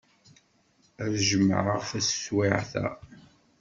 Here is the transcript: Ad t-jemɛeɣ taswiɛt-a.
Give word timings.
Ad 1.03 1.09
t-jemɛeɣ 1.17 1.79
taswiɛt-a. 1.89 2.87